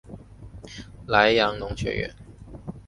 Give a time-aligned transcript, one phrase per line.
[1.05, 2.11] 莱阳农学院。